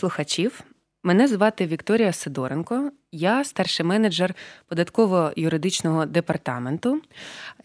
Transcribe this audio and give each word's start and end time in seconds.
слухачів. 0.00 0.60
Мене 1.02 1.28
звати 1.28 1.66
Вікторія 1.66 2.12
Сидоренко, 2.12 2.90
я 3.12 3.44
старший 3.44 3.86
менеджер 3.86 4.34
податково-юридичного 4.70 6.06
департаменту. 6.06 7.00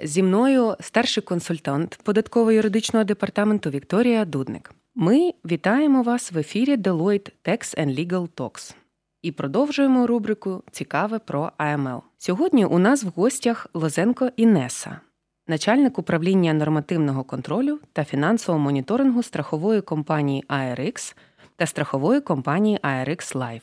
Зі 0.03 0.23
мною 0.23 0.75
старший 0.79 1.23
консультант 1.23 1.99
податково-юридичного 2.05 3.05
департаменту 3.05 3.69
Вікторія 3.69 4.25
Дудник. 4.25 4.71
Ми 4.95 5.33
вітаємо 5.45 6.03
вас 6.03 6.31
в 6.31 6.37
ефірі 6.37 6.77
Deloitte 6.77 7.31
Tax 7.45 7.77
and 7.79 7.99
Legal 7.99 8.29
Talks 8.29 8.75
і 9.21 9.31
продовжуємо 9.31 10.07
рубрику 10.07 10.63
Цікаве 10.71 11.19
про 11.19 11.51
АМЛ. 11.57 12.01
Сьогодні 12.17 12.65
у 12.65 12.79
нас 12.79 13.03
в 13.03 13.07
гостях 13.07 13.67
Лозенко 13.73 14.29
Інеса, 14.35 14.99
начальник 15.47 15.99
управління 15.99 16.53
нормативного 16.53 17.23
контролю 17.23 17.79
та 17.93 18.03
фінансового 18.03 18.63
моніторингу 18.63 19.23
страхової 19.23 19.81
компанії 19.81 20.43
ARX 20.49 21.15
та 21.55 21.65
страхової 21.65 22.21
компанії 22.21 22.79
ARX 22.83 23.35
Life. 23.35 23.61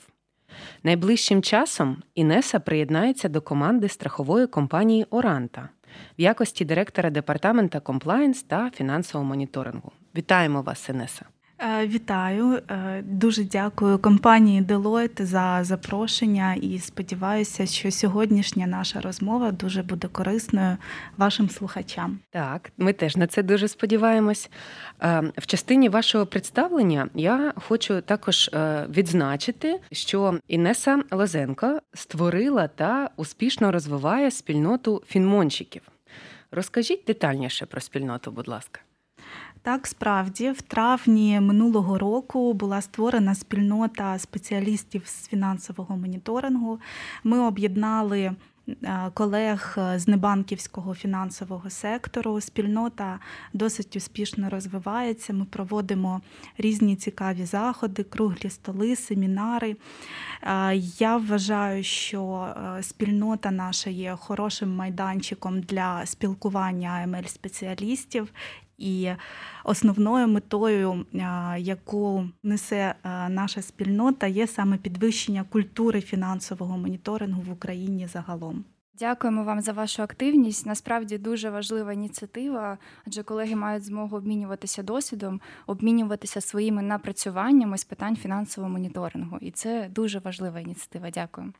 Найближчим 0.82 1.42
часом 1.42 2.02
Інеса 2.14 2.60
приєднається 2.60 3.28
до 3.28 3.40
команди 3.40 3.88
страхової 3.88 4.46
компанії 4.46 5.06
Оранта 5.10 5.68
в 6.18 6.20
якості 6.20 6.64
директора 6.64 7.10
департамента 7.10 7.80
комплаєнс 7.80 8.42
та 8.42 8.70
фінансового 8.70 9.28
моніторингу. 9.28 9.92
Вітаємо 10.16 10.62
вас, 10.62 10.88
Інеса! 10.88 11.24
Е, 11.62 11.86
вітаю, 11.86 12.60
е, 12.70 13.02
дуже 13.06 13.44
дякую 13.44 13.98
компанії 13.98 14.62
Deloitte 14.62 15.24
за 15.24 15.64
запрошення 15.64 16.54
і 16.54 16.78
сподіваюся, 16.78 17.66
що 17.66 17.90
сьогоднішня 17.90 18.66
наша 18.66 19.00
розмова 19.00 19.50
дуже 19.50 19.82
буде 19.82 20.08
корисною 20.08 20.76
вашим 21.16 21.50
слухачам. 21.50 22.18
Так, 22.30 22.72
ми 22.78 22.92
теж 22.92 23.16
на 23.16 23.26
це 23.26 23.42
дуже 23.42 23.68
сподіваємось. 23.68 24.50
Е, 25.02 25.32
в 25.38 25.46
частині 25.46 25.88
вашого 25.88 26.26
представлення 26.26 27.08
я 27.14 27.52
хочу 27.56 28.00
також 28.00 28.50
відзначити, 28.88 29.80
що 29.92 30.38
Інеса 30.48 31.02
Лозенко 31.10 31.80
створила 31.94 32.68
та 32.68 33.10
успішно 33.16 33.72
розвиває 33.72 34.30
спільноту 34.30 35.02
фінмонщиків. 35.06 35.82
Розкажіть 36.50 37.04
детальніше 37.06 37.66
про 37.66 37.80
спільноту, 37.80 38.30
будь 38.30 38.48
ласка. 38.48 38.80
Так, 39.64 39.86
справді, 39.86 40.50
в 40.50 40.62
травні 40.62 41.40
минулого 41.40 41.98
року 41.98 42.52
була 42.52 42.80
створена 42.80 43.34
спільнота 43.34 44.18
спеціалістів 44.18 45.02
з 45.06 45.28
фінансового 45.28 45.96
моніторингу. 45.96 46.80
Ми 47.24 47.38
об'єднали. 47.38 48.34
Е, 48.68 49.10
колег 49.14 49.78
з 49.96 50.08
небанківського 50.08 50.94
фінансового 50.94 51.70
сектору 51.70 52.40
спільнота 52.40 53.18
досить 53.52 53.96
успішно 53.96 54.50
розвивається. 54.50 55.32
Ми 55.32 55.44
проводимо 55.44 56.20
різні 56.58 56.96
цікаві 56.96 57.44
заходи, 57.44 58.02
круглі 58.02 58.50
столи, 58.50 58.96
семінари. 58.96 59.76
Е, 60.42 60.76
я 60.98 61.16
вважаю, 61.16 61.82
що 61.82 62.54
е, 62.78 62.82
спільнота 62.82 63.50
наша 63.50 63.90
є 63.90 64.16
хорошим 64.20 64.76
майданчиком 64.76 65.60
для 65.60 66.06
спілкування 66.06 66.88
амл 66.88 67.26
спеціалістів 67.26 68.28
і 68.78 69.10
основною 69.64 70.28
метою, 70.28 71.06
яку 71.58 72.28
несе 72.42 72.94
наша 73.28 73.62
спільнота, 73.62 74.26
є 74.26 74.46
саме 74.46 74.76
підвищення 74.76 75.44
культури 75.44 76.00
фінансового 76.00 76.78
моніторингу 76.78 77.42
в 77.42 77.52
Україні 77.52 78.06
загалом. 78.06 78.64
Дякуємо 79.02 79.44
вам 79.44 79.60
за 79.60 79.72
вашу 79.72 80.02
активність. 80.02 80.66
Насправді 80.66 81.18
дуже 81.18 81.50
важлива 81.50 81.92
ініціатива, 81.92 82.78
адже 83.06 83.22
колеги 83.22 83.56
мають 83.56 83.84
змогу 83.84 84.16
обмінюватися 84.16 84.82
досвідом, 84.82 85.40
обмінюватися 85.66 86.40
своїми 86.40 86.82
напрацюваннями 86.82 87.78
з 87.78 87.84
питань 87.84 88.16
фінансового 88.16 88.72
моніторингу. 88.72 89.38
І 89.40 89.50
це 89.50 89.88
дуже 89.90 90.18
важлива 90.18 90.60
ініціатива. 90.60 91.10
Дякую. 91.10 91.52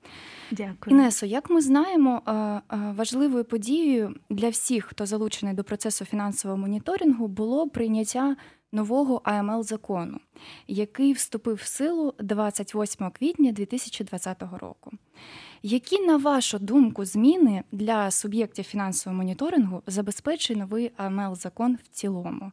Дякую. 0.50 0.96
Інесо, 0.96 1.26
як 1.26 1.50
ми 1.50 1.60
знаємо, 1.60 2.22
е, 2.26 2.32
е, 2.32 2.60
важливою 2.96 3.44
подією 3.44 4.14
для 4.30 4.48
всіх, 4.48 4.84
хто 4.84 5.06
залучений 5.06 5.54
до 5.54 5.64
процесу 5.64 6.04
фінансового 6.04 6.60
моніторингу, 6.60 7.28
було 7.28 7.68
прийняття 7.68 8.36
нового 8.72 9.20
АМЛ 9.24 9.62
закону, 9.62 10.20
який 10.68 11.12
вступив 11.12 11.54
в 11.56 11.66
силу 11.66 12.14
28 12.18 13.10
квітня 13.10 13.52
2020 13.52 14.42
року. 14.60 14.92
Які, 15.62 16.00
на 16.00 16.16
вашу 16.16 16.58
думку, 16.58 17.04
зміни 17.04 17.64
для 17.72 18.10
суб'єктів 18.10 18.64
фінансового 18.64 19.18
моніторингу 19.18 19.82
забезпечує 19.86 20.58
новий 20.58 20.92
АМЛ 20.96 21.36
закон 21.36 21.78
в 21.84 21.88
цілому? 21.88 22.52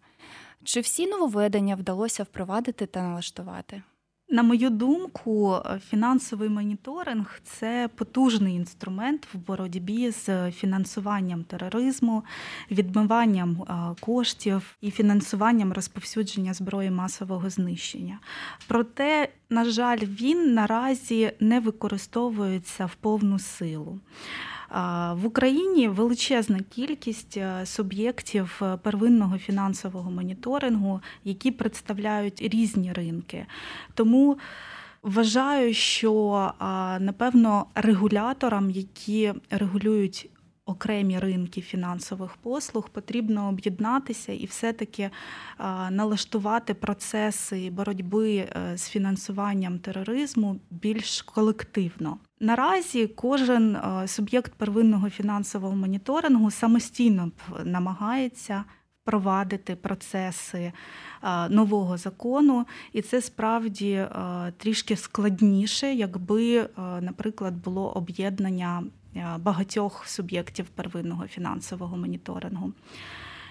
Чи 0.63 0.79
всі 0.79 1.07
нововведення 1.07 1.75
вдалося 1.75 2.23
впровадити 2.23 2.85
та 2.85 3.01
налаштувати? 3.03 3.83
На 4.31 4.43
мою 4.43 4.69
думку, 4.69 5.57
фінансовий 5.89 6.49
моніторинг 6.49 7.39
це 7.43 7.89
потужний 7.95 8.55
інструмент 8.55 9.27
в 9.33 9.37
боротьбі 9.37 10.11
з 10.11 10.51
фінансуванням 10.51 11.43
тероризму, 11.43 12.23
відмиванням 12.71 13.65
коштів 13.99 14.77
і 14.81 14.91
фінансуванням 14.91 15.73
розповсюдження 15.73 16.53
зброї 16.53 16.91
масового 16.91 17.49
знищення. 17.49 18.19
Проте, 18.67 19.29
на 19.49 19.65
жаль, 19.65 19.99
він 19.99 20.53
наразі 20.53 21.31
не 21.39 21.59
використовується 21.59 22.85
в 22.85 22.95
повну 22.95 23.39
силу. 23.39 23.99
В 25.13 25.25
Україні 25.25 25.87
величезна 25.87 26.59
кількість 26.59 27.37
е, 27.37 27.65
суб'єктів 27.65 28.59
е, 28.61 28.77
первинного 28.77 29.37
фінансового 29.37 30.11
моніторингу, 30.11 31.01
які 31.23 31.51
представляють 31.51 32.41
різні 32.41 32.93
ринки. 32.93 33.45
Тому 33.93 34.37
вважаю, 35.03 35.73
що 35.73 36.51
напевно 36.99 37.65
регуляторам, 37.75 38.69
які 38.71 39.33
регулюють 39.49 40.29
окремі 40.69 41.19
ринки 41.19 41.61
фінансових 41.61 42.35
послуг, 42.35 42.89
потрібно 42.89 43.49
об'єднатися 43.49 44.33
і 44.33 44.45
все-таки 44.45 45.09
налаштувати 45.91 46.73
процеси 46.73 47.69
боротьби 47.69 48.35
е, 48.35 48.77
з 48.77 48.89
фінансуванням 48.89 49.79
тероризму 49.79 50.59
більш 50.69 51.21
колективно. 51.21 52.17
Наразі 52.39 53.07
кожен 53.07 53.75
е, 53.75 54.07
суб'єкт 54.07 54.53
первинного 54.53 55.09
фінансового 55.09 55.75
моніторингу 55.75 56.51
самостійно 56.51 57.31
намагається 57.63 58.63
впровадити 59.01 59.75
процеси 59.75 60.59
е, 61.23 61.49
нового 61.49 61.97
закону, 61.97 62.65
і 62.93 63.01
це 63.01 63.21
справді 63.21 63.91
е, 63.91 64.09
трішки 64.57 64.95
складніше, 64.95 65.93
якби, 65.93 66.69
наприклад, 67.01 67.53
було 67.53 67.91
об'єднання 67.91 68.83
багатьох 69.39 70.07
суб'єктів 70.07 70.65
первинного 70.65 71.27
фінансового 71.27 71.97
моніторингу. 71.97 72.73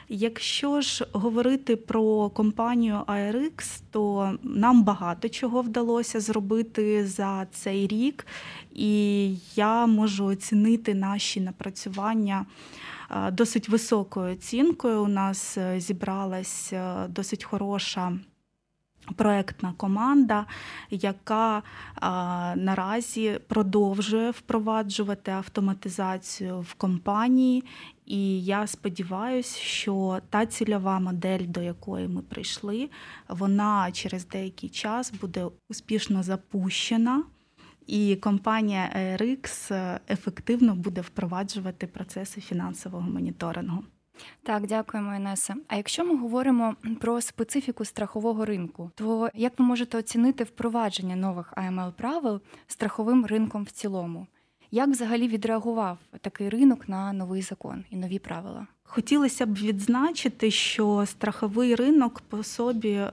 Якщо 0.08 0.80
ж 0.80 1.06
говорити 1.12 1.76
про 1.76 2.30
компанію 2.30 3.02
ARX, 3.06 3.82
то 3.90 4.32
нам 4.42 4.82
багато 4.82 5.28
чого 5.28 5.62
вдалося 5.62 6.20
зробити 6.20 7.06
за 7.06 7.46
цей 7.52 7.86
рік, 7.86 8.26
і 8.72 9.34
я 9.54 9.86
можу 9.86 10.24
оцінити 10.24 10.94
наші 10.94 11.40
напрацювання. 11.40 12.46
Досить 13.32 13.68
високою 13.68 14.32
оцінкою 14.32 15.02
у 15.02 15.08
нас 15.08 15.58
е, 15.58 15.80
зібралась 15.80 16.72
е, 16.72 17.06
досить 17.08 17.44
хороша 17.44 18.18
проектна 19.16 19.72
команда, 19.76 20.46
яка 20.90 21.62
а, 21.94 22.54
наразі 22.56 23.40
продовжує 23.48 24.30
впроваджувати 24.30 25.30
автоматизацію 25.30 26.60
в 26.60 26.74
компанії. 26.74 27.64
І 28.08 28.44
я 28.44 28.66
сподіваюся, 28.66 29.60
що 29.60 30.20
та 30.30 30.46
цільова 30.46 31.00
модель, 31.00 31.46
до 31.46 31.60
якої 31.60 32.08
ми 32.08 32.22
прийшли, 32.22 32.90
вона 33.28 33.92
через 33.92 34.26
деякий 34.28 34.68
час 34.68 35.12
буде 35.20 35.46
успішно 35.68 36.22
запущена. 36.22 37.22
І 37.86 38.16
компанія 38.16 38.90
ERX 38.96 39.72
ефективно 40.08 40.74
буде 40.74 41.00
впроваджувати 41.00 41.86
процеси 41.86 42.40
фінансового 42.40 43.10
моніторингу. 43.10 43.84
Так, 44.42 44.66
дякуємо, 44.66 45.14
Інеса. 45.14 45.54
А 45.68 45.76
якщо 45.76 46.04
ми 46.04 46.16
говоримо 46.16 46.76
про 47.00 47.20
специфіку 47.20 47.84
страхового 47.84 48.44
ринку, 48.44 48.90
то 48.94 49.30
як 49.34 49.58
ви 49.58 49.64
можете 49.64 49.98
оцінити 49.98 50.44
впровадження 50.44 51.16
нових 51.16 51.52
АМЛ 51.56 51.92
правил 51.92 52.40
страховим 52.66 53.26
ринком 53.26 53.64
в 53.64 53.70
цілому? 53.70 54.26
Як 54.70 54.88
взагалі 54.88 55.28
відреагував 55.28 55.98
такий 56.20 56.48
ринок 56.48 56.88
на 56.88 57.12
новий 57.12 57.42
закон 57.42 57.84
і 57.90 57.96
нові 57.96 58.18
правила? 58.18 58.66
Хотілося 58.82 59.46
б 59.46 59.54
відзначити, 59.54 60.50
що 60.50 61.04
страховий 61.06 61.74
ринок 61.74 62.20
по 62.28 62.42
собі 62.42 62.90
е, 62.90 63.12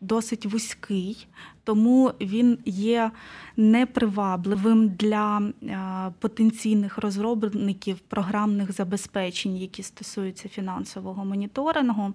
досить 0.00 0.46
вузький, 0.46 1.26
тому 1.64 2.12
він 2.20 2.58
є 2.64 3.10
непривабливим 3.56 4.88
для 4.88 5.38
е, 5.62 6.12
потенційних 6.18 6.98
розробників 6.98 7.98
програмних 7.98 8.72
забезпечень, 8.72 9.56
які 9.56 9.82
стосуються 9.82 10.48
фінансового 10.48 11.24
моніторингу. 11.24 12.12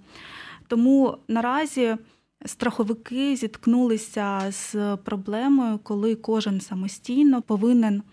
Тому 0.67 1.17
наразі 1.27 1.97
Страховики 2.45 3.35
зіткнулися 3.35 4.51
з 4.51 4.97
проблемою, 4.97 5.79
коли 5.83 6.15
кожен 6.15 6.61
самостійно 6.61 7.41
повинен 7.41 8.03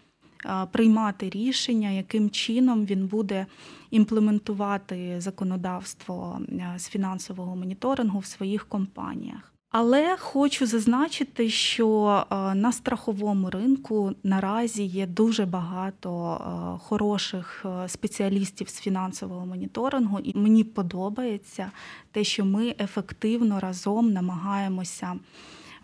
приймати 0.73 1.31
рішення, 1.31 1.91
яким 1.91 2.31
чином 2.31 2.87
він 2.87 3.07
буде 3.07 3.47
імплементувати 3.91 5.21
законодавство 5.21 6.41
з 6.77 6.89
фінансового 6.89 7.57
моніторингу 7.57 8.19
в 8.19 8.27
своїх 8.27 8.69
компаніях. 8.69 9.55
Але 9.77 10.17
хочу 10.17 10.67
зазначити, 10.67 11.51
що 11.51 12.27
на 12.55 12.73
страховому 12.73 13.51
ринку 13.51 14.13
наразі 14.23 14.85
є 14.85 15.07
дуже 15.07 15.47
багато 15.47 16.41
хороших 16.85 17.67
спеціалістів 17.87 18.69
з 18.69 18.81
фінансового 18.81 19.47
моніторингу, 19.47 20.19
і 20.19 20.39
мені 20.39 20.65
подобається 20.65 21.71
те, 22.13 22.25
що 22.25 22.45
ми 22.45 22.75
ефективно 22.79 23.61
разом 23.61 24.13
намагаємося 24.13 25.15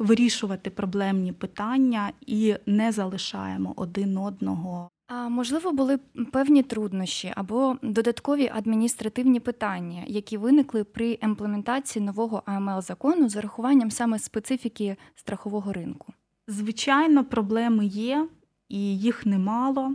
вирішувати 0.01 0.71
проблемні 0.71 1.33
питання 1.33 2.13
і 2.27 2.55
не 2.67 2.93
залишаємо 2.93 3.73
один 3.77 4.19
одного. 4.19 4.91
А 5.07 5.29
можливо, 5.29 5.73
були 5.73 5.99
певні 6.33 6.63
труднощі 6.63 7.33
або 7.37 7.77
додаткові 7.83 8.51
адміністративні 8.55 9.41
питання, 9.41 10.03
які 10.07 10.37
виникли 10.37 10.85
при 10.85 11.19
імплементації 11.23 12.05
нового 12.05 12.43
АМЛ 12.47 12.83
закону 12.83 13.29
з 13.29 13.37
урахуванням 13.37 13.91
саме 13.91 14.19
специфіки 14.19 14.97
страхового 15.15 15.73
ринку. 15.73 16.13
Звичайно, 16.49 17.25
проблеми 17.25 17.87
є, 17.87 18.29
і 18.69 18.99
їх 18.99 19.27
немало. 19.27 19.95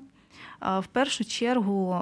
В 0.62 0.88
першу 0.92 1.26
чергу 1.26 1.98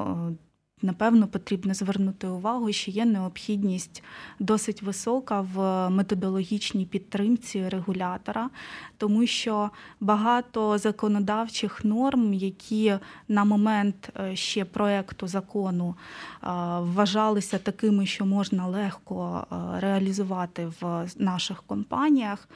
Напевно, 0.84 1.28
потрібно 1.28 1.74
звернути 1.74 2.28
увагу, 2.28 2.72
що 2.72 2.92
є 2.92 3.06
необхідність 3.06 4.04
досить 4.40 4.82
висока 4.82 5.42
в 5.42 5.90
методологічній 5.90 6.86
підтримці 6.86 7.70
регулятора, 7.70 8.50
тому 8.98 9.26
що 9.26 9.70
багато 10.00 10.78
законодавчих 10.78 11.86
норм, 11.86 12.34
які 12.34 12.96
на 13.28 13.44
момент 13.44 14.10
е, 14.20 14.36
ще 14.36 14.66
проекту 14.66 15.28
закону 15.28 15.96
е, 15.96 16.48
вважалися 16.80 17.58
такими, 17.58 18.06
що 18.06 18.26
можна 18.26 18.68
легко 18.68 19.48
е, 19.52 19.56
реалізувати 19.80 20.72
в 20.82 21.08
наших 21.18 21.64
компаніях, 21.64 22.50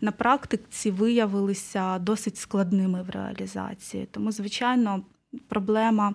на 0.00 0.12
практиці 0.12 0.90
виявилися 0.90 1.98
досить 1.98 2.36
складними 2.36 3.02
в 3.02 3.10
реалізації. 3.10 4.08
Тому, 4.10 4.32
звичайно, 4.32 5.02
проблема 5.48 6.14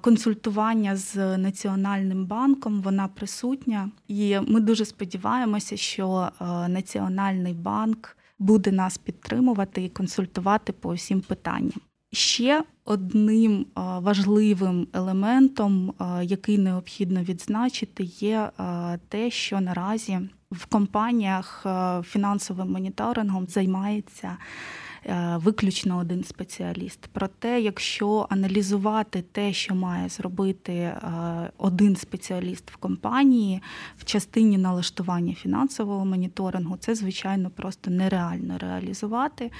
консультування 0.00 0.96
з 0.96 1.38
Національним 1.38 2.26
банком 2.26 2.82
вона 2.82 3.08
присутня, 3.08 3.90
і 4.08 4.38
ми 4.40 4.60
дуже 4.60 4.84
сподіваємося, 4.84 5.76
що 5.76 6.28
Національний 6.68 7.54
банк 7.54 8.16
буде 8.38 8.72
нас 8.72 8.98
підтримувати 8.98 9.84
і 9.84 9.88
консультувати 9.88 10.72
по 10.72 10.94
всім 10.94 11.20
питанням. 11.20 11.80
Ще 12.12 12.64
одним 12.84 13.66
важливим 13.76 14.86
елементом, 14.92 15.94
який 16.22 16.58
необхідно 16.58 17.22
відзначити, 17.22 18.02
є 18.04 18.50
те, 19.08 19.30
що 19.30 19.60
наразі 19.60 20.20
в 20.52 20.66
компаніях 20.66 21.66
фінансовим 22.04 22.72
моніторингом 22.72 23.46
займається 23.46 24.36
виключно 25.36 25.98
один 25.98 26.24
спеціаліст. 26.24 27.08
Проте, 27.12 27.60
якщо 27.60 28.26
аналізувати 28.30 29.24
те, 29.32 29.52
що 29.52 29.74
має 29.74 30.08
зробити 30.08 30.72
е, 30.72 31.00
один 31.58 31.96
спеціаліст 31.96 32.70
в 32.70 32.76
компанії 32.76 33.62
в 33.98 34.04
частині 34.04 34.58
налаштування 34.58 35.34
фінансового 35.34 36.04
моніторингу, 36.04 36.76
це 36.76 36.94
звичайно 36.94 37.50
просто 37.50 37.90
нереально 37.90 38.58
реалізувати. 38.58 39.50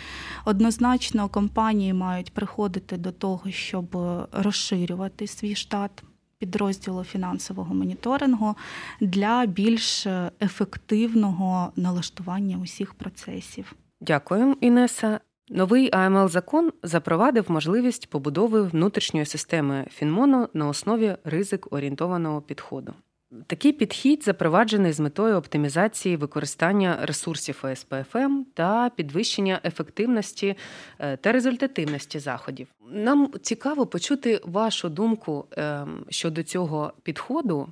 Однозначно, 0.45 1.29
компанії 1.29 1.93
мають 1.93 2.33
приходити 2.33 2.97
до 2.97 3.13
того, 3.13 3.51
щоб 3.51 3.97
розширювати 4.33 5.27
свій 5.27 5.55
штат. 5.55 6.03
Підрозділу 6.39 7.05
фінансового 7.05 7.75
моніторингу 7.75 8.55
для 9.01 9.47
більш 9.47 10.07
ефективного 10.41 11.73
налаштування 11.77 12.59
усіх 12.63 12.95
процесів. 12.95 13.75
Дякую, 14.01 14.57
Інеса. 14.61 15.21
Новий 15.53 15.91
амл 15.93 16.29
закон 16.29 16.73
запровадив 16.83 17.45
можливість 17.51 18.11
побудови 18.11 18.63
внутрішньої 18.63 19.27
системи 19.27 19.87
Фінмону 19.91 20.49
на 20.55 20.69
основі 20.69 21.17
ризик 21.25 21.73
орієнтованого 21.73 22.43
підходу. 22.43 22.95
Такий 23.47 23.73
підхід 23.73 24.25
запроваджений 24.25 24.93
з 24.93 25.01
метою 25.01 25.37
оптимізації 25.37 26.17
використання 26.17 26.99
ресурсів 27.03 27.63
ОСПФМ 27.63 28.43
та 28.55 28.91
підвищення 28.97 29.61
ефективності 29.65 30.57
е, 30.99 31.17
та 31.17 31.33
результативності 31.33 32.19
заходів. 32.19 32.69
Нам 32.91 33.33
цікаво 33.43 33.87
почути 33.87 34.41
вашу 34.45 34.89
думку 34.89 35.47
ем, 35.51 36.05
щодо 36.09 36.43
цього 36.43 36.93
підходу 37.03 37.69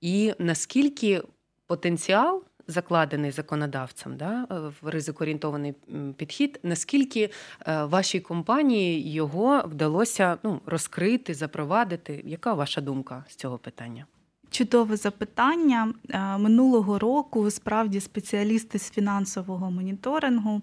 і 0.00 0.32
наскільки 0.38 1.22
потенціал 1.66 2.42
закладений 2.70 3.30
законодавцем, 3.30 4.16
да, 4.16 4.46
е, 4.50 4.54
в 4.82 4.88
ризикоорієнтований 4.88 5.74
підхід. 6.16 6.60
Наскільки 6.62 7.30
е, 7.66 7.84
вашій 7.84 8.20
компанії 8.20 9.12
його 9.12 9.62
вдалося 9.66 10.38
ну, 10.42 10.60
розкрити, 10.66 11.34
запровадити? 11.34 12.22
Яка 12.26 12.54
ваша 12.54 12.80
думка 12.80 13.24
з 13.28 13.34
цього 13.34 13.58
питання? 13.58 14.06
Чудове 14.50 14.96
запитання 14.96 15.94
е, 16.08 16.38
минулого 16.38 16.98
року. 16.98 17.50
Справді 17.50 18.00
спеціалісти 18.00 18.78
з 18.78 18.90
фінансового 18.90 19.70
моніторингу 19.70 20.62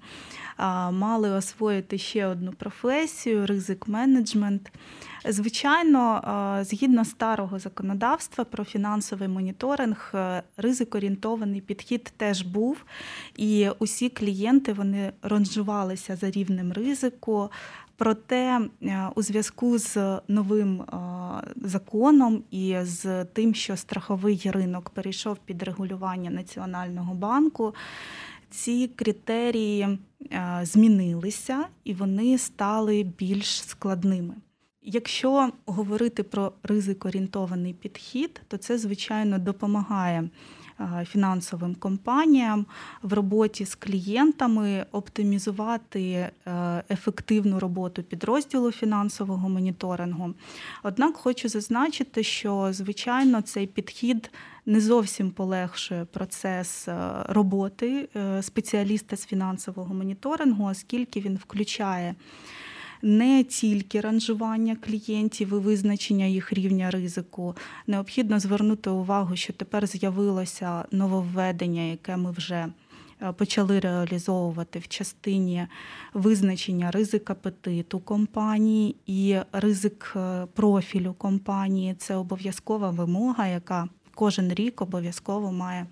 мали 0.91 1.29
освоїти 1.29 1.97
ще 1.97 2.25
одну 2.25 2.51
професію 2.51 3.45
ризик 3.45 3.87
менеджмент. 3.87 4.71
Звичайно, 5.29 6.21
згідно 6.65 7.05
старого 7.05 7.59
законодавства 7.59 8.43
про 8.43 8.63
фінансовий 8.63 9.27
моніторинг, 9.27 10.11
е, 10.13 10.43
ризик-орієнтований 10.57 11.61
підхід 11.61 12.13
теж 12.17 12.41
був, 12.41 12.77
і 13.35 13.69
усі 13.79 14.09
клієнти 14.09 14.73
вони 14.73 15.11
ранжувалися 15.21 16.15
за 16.15 16.31
рівнем 16.31 16.73
ризику. 16.73 17.51
Проте 17.97 18.61
е, 18.81 19.07
у 19.15 19.21
зв'язку 19.21 19.77
з 19.77 20.19
новим 20.27 20.81
законом 21.55 22.43
і 22.51 22.75
з 22.81 23.25
тим, 23.25 23.53
що 23.55 23.77
страховий 23.77 24.41
ринок 24.45 24.89
перейшов 24.89 25.37
під 25.45 25.63
регулювання 25.63 26.29
Національного 26.29 27.13
банку, 27.13 27.73
ці 28.49 28.87
критерії 28.87 29.99
е, 30.31 30.59
змінилися 30.63 31.65
і 31.83 31.93
вони 31.93 32.37
стали 32.37 33.03
більш 33.17 33.61
складними. 33.63 34.33
Якщо 34.81 35.49
говорити 35.65 36.23
про 36.23 36.51
ризик-орієнтований 36.63 37.73
підхід, 37.73 38.41
то 38.47 38.57
це, 38.57 38.77
звичайно, 38.77 39.39
допомагає 39.39 40.29
фінансовим 41.09 41.75
компаніям 41.75 42.65
в 43.01 43.13
роботі 43.13 43.65
з 43.65 43.75
клієнтами 43.75 44.85
оптимізувати 44.91 46.01
е, 46.01 46.31
ефективну 46.89 47.59
роботу 47.59 48.03
підрозділу 48.03 48.71
фінансового 48.71 49.49
моніторингу. 49.49 50.33
Однак 50.83 51.17
хочу 51.17 51.49
зазначити, 51.49 52.23
що 52.23 52.69
звичайно 52.71 53.41
цей 53.41 53.67
підхід 53.67 54.31
не 54.65 54.81
зовсім 54.81 55.31
полегшує 55.31 56.05
процес 56.05 56.87
е, 56.87 57.11
роботи 57.29 58.09
спеціаліста 58.41 59.15
з 59.15 59.25
фінансового 59.25 59.93
моніторингу, 59.93 60.65
оскільки 60.65 61.19
він 61.19 61.35
включає 61.35 62.15
не 63.01 63.43
тільки 63.43 64.01
ранжування 64.01 64.75
клієнтів 64.75 65.47
і 65.47 65.55
визначення 65.55 66.25
їх 66.25 66.53
рівня 66.53 66.91
ризику. 66.91 67.55
Необхідно 67.87 68.39
звернути 68.39 68.89
увагу, 68.89 69.35
що 69.35 69.53
тепер 69.53 69.87
з'явилося 69.87 70.85
нововведення, 70.91 71.81
яке 71.81 72.17
ми 72.17 72.31
вже 72.31 72.67
е, 73.21 73.31
почали 73.31 73.79
реалізовувати 73.79 74.79
в 74.79 74.87
частині 74.87 75.67
визначення 76.13 76.91
ризик 76.91 77.29
апетиту 77.29 77.99
компанії 77.99 78.95
і 79.05 79.37
ризик 79.51 80.13
е, 80.15 80.45
профілю 80.53 81.13
компанії. 81.13 81.95
Це 81.97 82.15
обов'язкова 82.15 82.89
вимога, 82.89 83.47
яка 83.47 83.87
кожен 84.15 84.53
рік 84.53 84.81
обов'язково 84.81 85.51
має 85.51 85.85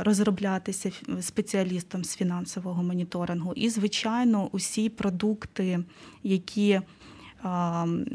розроблятися 0.00 0.90
спеціалістом 1.20 2.04
з 2.04 2.16
фінансового 2.16 2.82
моніторингу. 2.82 3.52
І, 3.52 3.68
звичайно, 3.68 4.48
усі 4.52 4.88
продукти, 4.88 5.84
які 6.22 6.80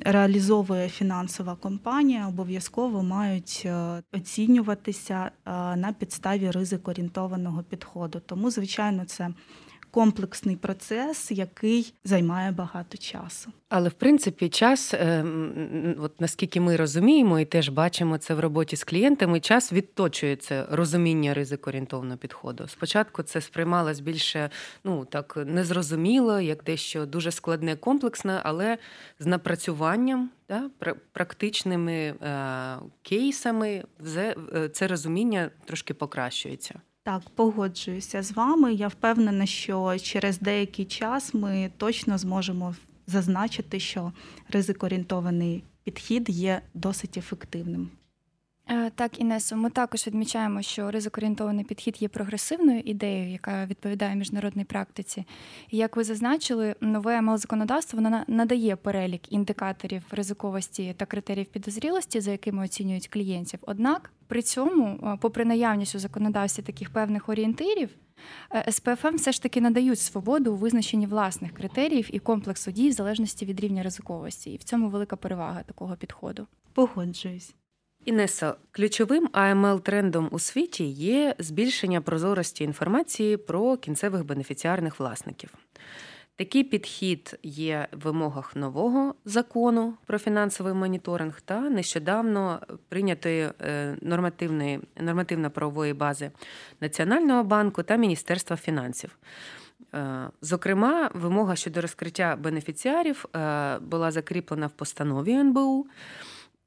Реалізовує 0.05 0.89
фінансова 0.89 1.55
компанія, 1.55 2.27
обов'язково 2.27 3.03
мають 3.03 3.63
е, 3.65 4.01
оцінюватися 4.13 5.31
на 5.75 5.95
підставі 5.99 6.51
ризик 6.51 6.87
орієнтованого 6.87 7.63
підходу. 7.63 8.21
Тому, 8.25 8.51
звичайно, 8.51 9.05
це 9.05 9.29
комплексний 9.95 10.55
процес, 10.55 11.31
який 11.31 11.93
займає 12.03 12.51
багато 12.51 12.97
часу. 12.97 13.51
Але 13.69 13.89
в 13.89 13.93
принципі, 13.93 14.49
час, 14.49 14.93
е, 14.93 15.25
от 15.99 16.21
наскільки 16.21 16.59
ми 16.59 16.75
розуміємо, 16.75 17.39
і 17.39 17.45
теж 17.45 17.69
бачимо 17.69 18.17
це 18.17 18.33
в 18.33 18.39
роботі 18.39 18.75
з 18.75 18.83
клієнтами, 18.83 19.39
час 19.39 19.73
відточується 19.73 20.67
розуміння 20.71 21.33
ризикоорієнтовного 21.33 22.17
підходу. 22.17 22.67
Спочатку 22.67 23.23
це 23.23 23.41
сприймалось 23.41 23.99
більше 23.99 24.49
ну 24.83 25.05
так 25.05 25.37
незрозуміло, 25.45 26.39
як 26.39 26.63
дещо 26.63 27.05
дуже 27.05 27.31
складне, 27.31 27.75
комплексне, 27.75 28.41
але 28.43 28.77
з 29.19 29.25
напрацюванням, 29.25 30.29
да, 30.49 30.69
практичними 31.11 31.93
е, 31.93 32.15
кейсами, 33.01 33.83
е, 34.15 34.69
це 34.73 34.87
розуміння 34.87 35.49
трошки 35.65 35.93
покращується. 35.93 36.81
Так, 37.05 37.21
погоджуюся 37.35 38.23
з 38.23 38.31
вами. 38.31 38.73
Я 38.73 38.87
впевнена, 38.87 39.45
що 39.45 39.97
через 40.01 40.39
деякий 40.39 40.85
час 40.85 41.33
ми 41.33 41.71
точно 41.77 42.17
зможемо 42.17 42.75
зазначити, 43.07 43.79
що 43.79 44.11
ризикоорієнтований 44.49 45.63
підхід 45.83 46.29
є 46.29 46.61
досить 46.73 47.17
ефективним. 47.17 47.89
Е, 48.67 48.89
так, 48.89 49.19
Інесо, 49.19 49.55
ми 49.55 49.69
також 49.69 50.07
відмічаємо, 50.07 50.61
що 50.61 50.91
ризикоорієнтований 50.91 51.65
підхід 51.65 52.01
є 52.01 52.07
прогресивною 52.07 52.79
ідеєю, 52.79 53.31
яка 53.31 53.65
відповідає 53.65 54.15
міжнародній 54.15 54.63
практиці. 54.63 55.25
Як 55.71 55.95
ви 55.95 56.03
зазначили, 56.03 56.75
нове 56.81 57.21
мл 57.21 57.37
законодавство 57.37 57.97
воно 58.01 58.23
надає 58.27 58.75
перелік 58.75 59.31
індикаторів 59.31 60.03
ризиковості 60.11 60.95
та 60.97 61.05
критеріїв 61.05 61.47
підозрілості, 61.47 62.19
за 62.19 62.31
якими 62.31 62.65
оцінюють 62.65 63.07
клієнтів. 63.07 63.59
Однак 63.61 64.11
при 64.27 64.41
цьому, 64.41 64.99
е, 65.03 65.17
попри 65.21 65.45
наявність 65.45 65.95
у 65.95 65.99
законодавстві 65.99 66.63
таких 66.63 66.89
певних 66.89 67.29
орієнтирів, 67.29 67.89
е, 68.51 68.71
СПФМ 68.71 69.15
все 69.15 69.31
ж 69.31 69.43
таки 69.43 69.61
надають 69.61 69.99
свободу 69.99 70.53
у 70.53 70.55
визначенні 70.55 71.07
власних 71.07 71.53
критеріїв 71.53 72.09
і 72.15 72.19
комплексу 72.19 72.71
дій 72.71 72.89
в 72.89 72.93
залежності 72.93 73.45
від 73.45 73.59
рівня 73.59 73.83
ризиковості. 73.83 74.51
І 74.51 74.57
в 74.57 74.63
цьому 74.63 74.89
велика 74.89 75.15
перевага 75.15 75.63
такого 75.63 75.95
підходу. 75.95 76.47
Погоджуюсь. 76.73 77.55
Інесо, 78.05 78.55
ключовим 78.71 79.29
амл 79.31 79.81
трендом 79.81 80.29
у 80.31 80.39
світі 80.39 80.83
є 80.85 81.35
збільшення 81.39 82.01
прозорості 82.01 82.63
інформації 82.63 83.37
про 83.37 83.77
кінцевих 83.77 84.25
бенефіціарних 84.25 84.99
власників. 84.99 85.49
Такий 86.35 86.63
підхід 86.63 87.39
є 87.43 87.87
в 87.91 87.99
вимогах 87.99 88.55
нового 88.55 89.15
закону 89.25 89.93
про 90.05 90.17
фінансовий 90.17 90.73
моніторинг 90.73 91.41
та 91.41 91.59
нещодавно 91.61 92.59
прийнятої 92.89 93.49
е, 93.61 93.97
нормативно-правової 94.95 95.93
бази 95.93 96.31
Національного 96.81 97.43
банку 97.43 97.83
та 97.83 97.95
Міністерства 97.95 98.57
фінансів. 98.57 99.17
Е, 99.93 100.29
зокрема, 100.41 101.11
вимога 101.13 101.55
щодо 101.55 101.81
розкриття 101.81 102.37
бенефіціарів 102.41 103.25
е, 103.35 103.79
була 103.79 104.11
закріплена 104.11 104.67
в 104.67 104.71
постанові 104.71 105.33
НБУ. 105.33 105.87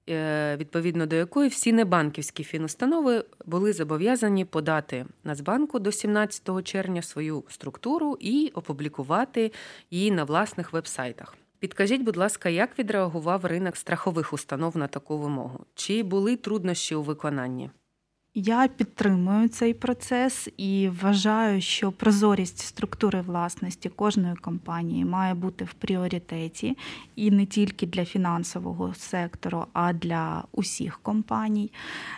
Е, 0.08 0.56
відповідно 0.56 1.06
до 1.06 1.16
якої 1.16 1.48
всі 1.48 1.72
небанківські 1.72 2.44
фінустанови 2.44 3.24
були 3.46 3.72
зобов'язані 3.72 4.44
подати 4.44 5.06
Нацбанку 5.24 5.78
до 5.78 5.92
17 5.92 6.64
червня 6.64 7.02
свою 7.02 7.44
структуру 7.48 8.16
і 8.20 8.52
опублікувати 8.54 9.52
її 9.90 10.10
на 10.10 10.24
власних 10.24 10.72
вебсайтах. 10.72 11.36
Підкажіть, 11.58 12.02
будь 12.02 12.16
ласка, 12.16 12.48
як 12.48 12.78
відреагував 12.78 13.44
ринок 13.44 13.76
страхових 13.76 14.32
установ 14.32 14.76
на 14.76 14.86
таку 14.86 15.18
вимогу? 15.18 15.64
Чи 15.74 16.02
були 16.02 16.36
труднощі 16.36 16.94
у 16.94 17.02
виконанні? 17.02 17.70
Я 18.34 18.68
підтримую 18.68 19.48
цей 19.48 19.74
процес 19.74 20.48
і 20.56 20.88
вважаю, 20.88 21.60
що 21.60 21.92
прозорість 21.92 22.58
структури 22.58 23.20
власності 23.20 23.88
кожної 23.88 24.34
компанії 24.34 25.04
має 25.04 25.34
бути 25.34 25.64
в 25.64 25.72
пріоритеті 25.72 26.76
і 27.16 27.30
не 27.30 27.46
тільки 27.46 27.86
для 27.86 28.04
фінансового 28.04 28.94
сектору, 28.94 29.66
а 29.72 29.92
для 29.92 30.44
усіх 30.52 30.98
компаній. 31.02 31.72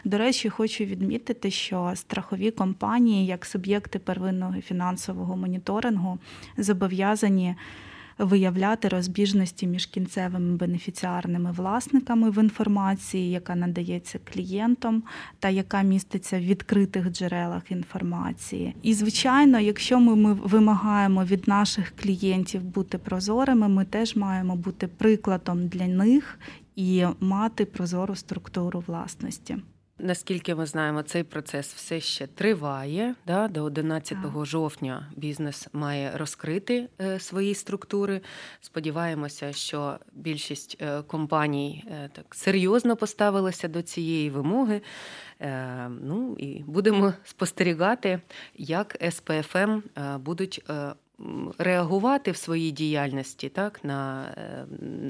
До 0.05 0.19
речі, 0.19 0.49
хочу 0.49 0.85
відмітити, 0.85 1.51
що 1.51 1.93
страхові 1.95 2.51
компанії, 2.51 3.27
як 3.27 3.47
суб'єкти 3.47 3.99
первинного 3.99 4.61
фінансового 4.61 5.37
моніторингу, 5.37 6.19
зобов'язані 6.59 7.57
виявляти 8.21 8.89
розбіжності 8.89 9.67
між 9.67 9.87
кінцевими 9.87 10.57
бенефіціарними 10.57 11.53
власниками 11.53 12.31
в 12.31 12.39
інформації, 12.43 13.31
яка 13.31 13.55
надається 13.55 14.19
клієнтам, 14.33 15.03
та 15.39 15.49
яка 15.49 15.83
міститься 15.83 16.39
в 16.39 16.43
відкритих 16.43 17.11
джерелах 17.11 17.71
інформації. 17.71 18.75
І, 18.83 18.95
звичайно, 18.95 19.61
якщо 19.61 20.01
ми, 20.01 20.17
ми 20.17 20.33
вимагаємо 20.33 21.25
від 21.25 21.49
наших 21.49 21.93
клієнтів 22.03 22.65
бути 22.65 22.99
прозорими, 22.99 23.69
ми 23.69 23.85
теж 23.85 24.17
маємо 24.17 24.57
бути 24.57 24.87
прикладом 24.87 25.69
для 25.69 25.87
них 25.87 26.39
і 26.77 27.05
мати 27.21 27.65
прозору 27.65 28.17
структуру 28.17 28.85
власності. 28.87 29.57
Наскільки 30.03 30.55
ми 30.55 30.67
знаємо, 30.67 31.03
цей 31.03 31.23
процес 31.23 31.75
все 31.75 32.01
ще 32.01 32.27
триває. 32.27 33.15
Да? 33.27 33.49
До 33.49 33.65
11 33.65 34.19
так. 34.23 34.47
жовтня 34.47 35.11
бізнес 35.17 35.69
має 35.73 36.17
розкрити 36.17 36.89
е, 37.01 37.21
свої 37.21 37.55
структури. 37.55 38.21
Сподіваємося, 38.61 39.53
що 39.53 39.99
більшість 40.13 40.77
е, 40.81 41.03
компаній 41.03 41.85
е, 41.91 42.11
так 42.13 42.35
серйозно 42.35 42.97
поставилися 42.97 43.69
до 43.69 43.83
цієї 43.83 44.31
вимоги. 44.31 44.81
Ну 45.89 46.37
і 46.39 46.63
будемо 46.67 47.15
спостерігати, 47.25 48.21
як 48.55 48.97
СПФМ 49.11 49.81
будуть 50.19 50.65
реагувати 51.59 52.31
в 52.31 52.37
своїй 52.37 52.71
діяльності 52.71 53.49
так, 53.49 53.85
на 53.85 54.31
е, 54.37 54.67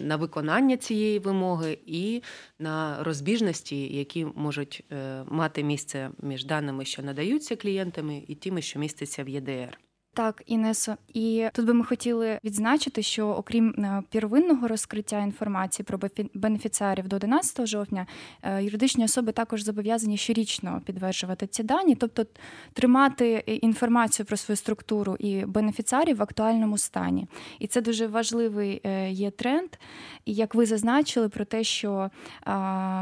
на 0.07 0.17
виконання 0.17 0.77
цієї 0.77 1.19
вимоги 1.19 1.79
і 1.87 2.23
на 2.59 3.03
розбіжності, 3.03 3.97
які 3.97 4.25
можуть 4.25 4.85
е, 4.93 5.25
мати 5.29 5.63
місце 5.63 6.11
між 6.23 6.45
даними, 6.45 6.85
що 6.85 7.03
надаються 7.03 7.57
клієнтами, 7.57 8.23
і 8.29 8.35
тими, 8.35 8.63
що 8.63 8.79
містяться 8.79 9.25
в 9.25 9.29
ЄДР. 9.29 9.79
Так, 10.15 10.43
Інесо, 10.47 10.97
і 11.15 11.49
тут 11.53 11.67
би 11.67 11.75
ми 11.75 11.85
хотіли 11.85 12.39
відзначити, 12.45 13.03
що 13.03 13.29
окрім 13.29 13.69
е, 13.69 14.03
первинного 14.13 14.69
розкриття 14.69 15.19
інформації 15.19 15.87
про 15.87 15.99
бенефіціарів 16.35 17.09
до 17.09 17.17
11 17.17 17.67
жовтня, 17.67 18.07
е, 18.43 18.63
юридичні 18.63 19.05
особи 19.05 19.33
також 19.33 19.63
зобов'язані 19.63 20.17
щорічно 20.17 20.83
підтверджувати 20.87 21.47
ці 21.47 21.63
дані, 21.63 21.95
тобто 21.95 22.27
тримати 22.73 23.33
інформацію 23.47 24.27
про 24.27 24.37
свою 24.37 24.57
структуру 24.57 25.17
і 25.19 25.45
бенефіціарів 25.45 26.17
в 26.17 26.23
актуальному 26.23 26.79
стані. 26.79 27.27
І 27.59 27.67
це 27.67 27.81
дуже 27.81 28.07
важливий 28.07 28.81
е, 28.85 29.11
є 29.11 29.31
тренд. 29.31 29.71
І 30.25 30.35
як 30.35 30.55
ви 30.55 30.67
зазначили, 30.67 31.29
про 31.29 31.45
те, 31.45 31.65
що 31.65 32.11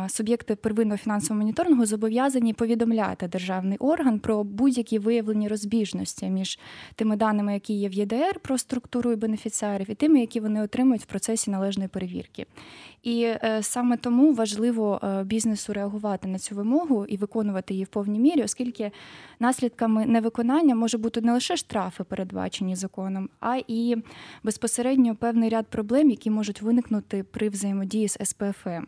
суб'єкти 0.08 0.56
первинного 0.56 0.98
фінансового 0.98 1.38
моніторингу 1.38 1.86
зобов'язані 1.86 2.52
повідомляти 2.52 3.28
державний 3.28 3.78
орган 3.78 4.18
про 4.18 4.44
будь-які 4.44 4.98
виявлені 4.98 5.48
розбіжності 5.48 6.26
між 6.26 6.58
тими 6.98 7.16
даними, 7.16 7.54
які 7.54 7.74
є 7.74 7.88
в 7.88 7.92
ЄДР 7.92 8.40
про 8.42 8.58
структуру 8.58 9.12
і 9.12 9.16
бенефіціарів, 9.16 9.90
і 9.90 9.94
тими, 9.94 10.20
які 10.20 10.40
вони 10.40 10.62
отримують 10.62 11.02
в 11.02 11.06
процесі 11.06 11.50
належної 11.50 11.88
перевірки. 11.88 12.46
І 13.08 13.22
е, 13.22 13.58
саме 13.62 13.96
тому 13.96 14.32
важливо 14.32 15.00
е, 15.02 15.24
бізнесу 15.24 15.72
реагувати 15.72 16.28
на 16.28 16.38
цю 16.38 16.54
вимогу 16.54 17.06
і 17.06 17.16
виконувати 17.16 17.74
її 17.74 17.84
в 17.84 17.88
повній 17.88 18.18
мірі, 18.18 18.42
оскільки 18.42 18.90
наслідками 19.40 20.06
невиконання 20.06 20.74
може 20.74 20.98
бути 20.98 21.20
не 21.20 21.32
лише 21.32 21.56
штрафи, 21.56 22.04
передбачені 22.04 22.76
законом, 22.76 23.28
а 23.40 23.60
і 23.68 23.96
безпосередньо 24.42 25.16
певний 25.16 25.48
ряд 25.48 25.66
проблем, 25.66 26.10
які 26.10 26.30
можуть 26.30 26.62
виникнути 26.62 27.22
при 27.22 27.48
взаємодії 27.48 28.08
з 28.08 28.18
СПФМ. 28.24 28.84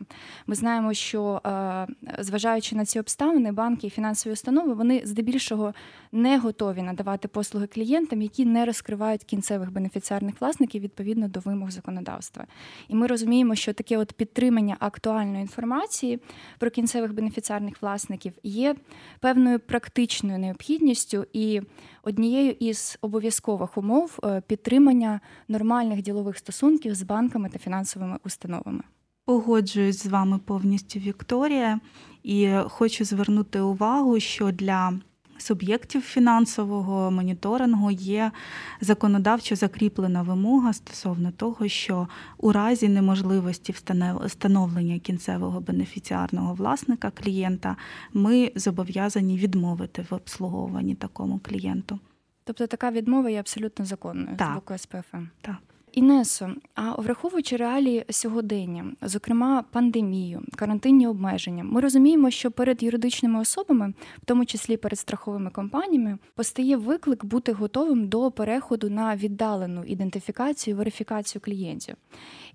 Ми 0.47 0.55
знаємо, 0.55 0.93
що 0.93 1.41
е, 1.45 1.87
зважаючи 2.19 2.75
на 2.75 2.85
ці 2.85 2.99
обставини, 2.99 3.51
банки 3.51 3.87
і 3.87 3.89
фінансові 3.89 4.33
установи 4.33 4.73
вони 4.73 5.01
здебільшого 5.05 5.73
не 6.11 6.37
готові 6.37 6.81
надавати 6.81 7.27
послуги 7.27 7.67
клієнтам, 7.67 8.21
які 8.21 8.45
не 8.45 8.65
розкривають 8.65 9.23
кінцевих 9.23 9.71
бенефіціарних 9.71 10.41
власників 10.41 10.81
відповідно 10.81 11.27
до 11.27 11.39
вимог 11.39 11.71
законодавства. 11.71 12.47
І 12.87 12.95
ми 12.95 13.07
розуміємо, 13.07 13.55
що 13.55 13.73
таке 13.73 13.97
от 13.97 14.10
підтримання 14.11 14.77
актуальної 14.79 15.41
інформації 15.41 16.19
про 16.59 16.69
кінцевих 16.69 17.13
бенефіціарних 17.13 17.81
власників 17.81 18.33
є 18.43 18.75
певною 19.19 19.59
практичною 19.59 20.39
необхідністю 20.39 21.25
і 21.33 21.61
однією 22.03 22.55
із 22.59 22.97
обов'язкових 23.01 23.77
умов 23.77 24.19
е, 24.23 24.41
підтримання 24.47 25.19
нормальних 25.47 26.01
ділових 26.01 26.37
стосунків 26.37 26.95
з 26.95 27.03
банками 27.03 27.49
та 27.49 27.59
фінансовими 27.59 28.17
установами. 28.25 28.83
Погоджуюсь 29.25 30.03
з 30.03 30.05
вами 30.05 30.39
повністю, 30.45 30.99
Вікторія, 30.99 31.79
і 32.23 32.51
хочу 32.67 33.05
звернути 33.05 33.59
увагу, 33.59 34.19
що 34.19 34.51
для 34.51 34.93
суб'єктів 35.41 36.01
фінансового 36.01 37.11
моніторингу 37.11 37.91
є 37.91 38.31
законодавчо 38.81 39.55
закріплена 39.55 40.21
вимога 40.21 40.73
стосовно 40.73 41.31
того, 41.31 41.67
що 41.67 42.07
у 42.37 42.51
разі 42.51 42.89
неможливості 42.89 43.75
встановлення 44.25 44.99
кінцевого 44.99 45.61
бенефіціарного 45.61 46.53
власника 46.53 47.11
клієнта 47.11 47.75
ми 48.13 48.51
зобов'язані 48.55 49.37
відмовити 49.37 50.05
в 50.09 50.13
обслуговуванні 50.13 50.95
такому 50.95 51.39
клієнту. 51.39 51.99
Тобто 52.43 52.67
така 52.67 52.91
відмова 52.91 53.29
є 53.29 53.39
абсолютно 53.39 53.85
законною 53.85 54.37
з 54.39 54.55
боку 54.55 54.77
СПФМ? 54.77 55.25
Так. 55.41 55.70
Інесо, 55.91 56.49
а 56.75 57.01
враховуючи 57.01 57.55
реалії 57.55 58.05
сьогодення, 58.09 58.85
зокрема 59.01 59.63
пандемію, 59.71 60.41
карантинні 60.55 61.07
обмеження, 61.07 61.63
ми 61.63 61.81
розуміємо, 61.81 62.29
що 62.29 62.51
перед 62.51 62.83
юридичними 62.83 63.39
особами, 63.39 63.93
в 64.21 64.25
тому 64.25 64.45
числі 64.45 64.77
перед 64.77 64.99
страховими 64.99 65.49
компаніями, 65.49 66.17
постає 66.35 66.77
виклик 66.77 67.25
бути 67.25 67.51
готовим 67.51 68.07
до 68.07 68.31
переходу 68.31 68.89
на 68.89 69.15
віддалену 69.15 69.83
ідентифікацію, 69.83 70.75
верифікацію 70.75 71.41
клієнтів. 71.41 71.95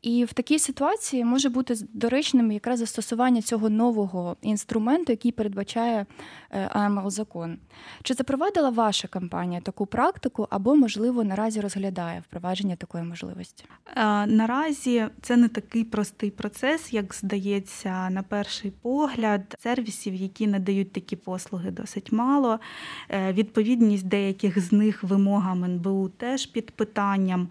І 0.02 0.24
в 0.24 0.32
такій 0.32 0.58
ситуації 0.58 1.24
може 1.24 1.48
бути 1.48 1.74
доречним 1.92 2.52
якраз 2.52 2.78
застосування 2.78 3.42
цього 3.42 3.70
нового 3.70 4.36
інструменту, 4.42 5.12
який 5.12 5.32
передбачає 5.32 6.06
е, 6.50 6.70
амл 6.72 7.10
закон. 7.10 7.58
Чи 8.02 8.14
запровадила 8.14 8.70
ваша 8.70 9.08
компанія 9.08 9.60
таку 9.60 9.86
практику, 9.86 10.46
або, 10.50 10.76
можливо, 10.76 11.24
наразі 11.24 11.60
розглядає 11.60 12.22
впровадження 12.28 12.76
такої 12.76 13.04
можливості? 13.04 13.64
Е, 13.96 14.26
наразі 14.26 15.06
це 15.22 15.36
не 15.36 15.48
такий 15.48 15.84
простий 15.84 16.30
процес, 16.30 16.92
як 16.92 17.14
здається, 17.14 18.10
на 18.10 18.22
перший 18.22 18.70
погляд. 18.70 19.56
Сервісів, 19.58 20.14
які 20.14 20.46
надають 20.46 20.92
такі 20.92 21.16
послуги, 21.16 21.70
досить 21.70 22.12
мало. 22.12 22.60
Е, 23.10 23.32
відповідність 23.32 24.08
деяких 24.08 24.60
з 24.60 24.72
них 24.72 25.02
вимогам 25.02 25.64
НБУ 25.64 26.08
теж 26.08 26.46
під 26.46 26.70
питанням. 26.70 27.48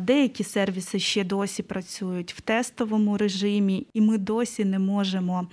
Деякі 0.00 0.44
сервіси 0.44 0.98
ще 0.98 1.24
досі 1.24 1.62
працюють 1.62 2.32
в 2.32 2.40
тестовому 2.40 3.16
режимі, 3.16 3.86
і 3.94 4.00
ми 4.00 4.18
досі 4.18 4.64
не 4.64 4.78
можемо 4.78 5.48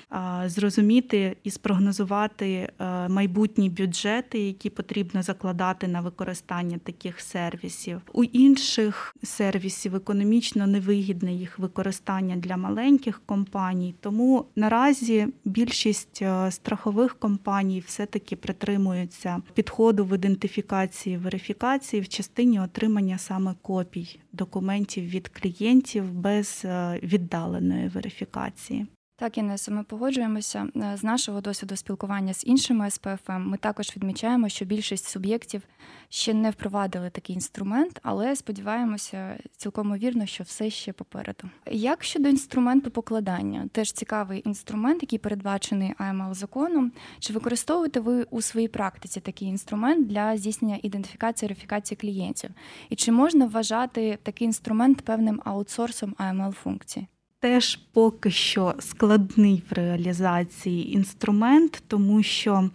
зрозуміти 0.45 1.37
і 1.43 1.51
спрогнозувати 1.51 2.69
е, 2.79 3.09
майбутні 3.09 3.69
бюджети, 3.69 4.39
які 4.39 4.69
потрібно 4.69 5.23
закладати 5.23 5.87
на 5.87 6.01
використання 6.01 6.77
таких 6.77 7.19
сервісів. 7.19 8.01
У 8.13 8.23
інших 8.23 9.15
сервісів 9.23 9.95
економічно 9.95 10.67
невигідне 10.67 11.33
їх 11.33 11.59
використання 11.59 12.35
для 12.35 12.57
маленьких 12.57 13.21
компаній. 13.25 13.95
Тому 13.99 14.45
наразі 14.55 15.27
більшість 15.45 16.21
е, 16.21 16.51
страхових 16.51 17.19
компаній 17.19 17.83
все-таки 17.87 18.35
притримуються 18.35 19.41
підходу 19.53 20.05
в 20.05 20.15
ідентифікації 20.15 21.17
верифікації 21.17 22.01
в 22.01 22.07
частині 22.07 22.59
отримання 22.59 23.17
саме 23.17 23.55
копій 23.61 24.12
документів 24.31 25.03
від 25.03 25.27
клієнтів 25.27 26.13
без 26.13 26.61
е, 26.65 26.99
віддаленої 27.03 27.87
верифікації. 27.87 28.87
Так, 29.15 29.37
Інесо, 29.37 29.71
ми 29.71 29.83
погоджуємося 29.83 30.67
е, 30.75 30.97
з 30.97 31.03
нашого 31.03 31.41
досвіду 31.41 31.75
спілкування 31.75 32.33
з 32.33 32.45
іншими 32.45 32.89
СПФМ. 32.89 33.39
Ми 33.39 33.57
також 33.57 33.91
відмічаємо, 33.95 34.49
що 34.49 34.65
більшість 34.65 35.05
суб'єктів 35.05 35.61
ще 36.09 36.33
не 36.33 36.49
впровадили 36.49 37.09
такий 37.09 37.35
інструмент, 37.35 37.99
але 38.03 38.35
сподіваємося, 38.35 39.37
цілком 39.57 39.93
вірно, 39.93 40.25
що 40.25 40.43
все 40.43 40.69
ще 40.69 40.93
попереду. 40.93 41.49
Як 41.71 42.03
щодо 42.03 42.29
інструменту 42.29 42.91
покладання, 42.91 43.67
теж 43.71 43.91
цікавий 43.91 44.41
інструмент, 44.45 45.03
який 45.03 45.19
передбачений 45.19 45.93
АМЛ 45.97 46.33
законом. 46.33 46.91
Чи 47.19 47.33
використовуєте 47.33 47.99
ви 47.99 48.23
у 48.23 48.41
своїй 48.41 48.67
практиці 48.67 49.19
такий 49.19 49.47
інструмент 49.47 50.07
для 50.07 50.37
здійснення 50.37 50.79
ідентифікації 50.83 51.47
верифікації 51.47 51.97
клієнтів? 51.97 52.49
І 52.89 52.95
чи 52.95 53.11
можна 53.11 53.45
вважати 53.45 54.17
такий 54.23 54.45
інструмент 54.45 55.01
певним 55.01 55.41
аутсорсом 55.45 56.15
АМЛ 56.17 56.51
функції? 56.51 57.07
Теж 57.43 57.79
поки 57.93 58.31
що 58.31 58.75
складний 58.79 59.63
в 59.69 59.73
реалізації 59.73 60.93
інструмент, 60.93 61.83
тому 61.87 62.23
що, 62.23 62.69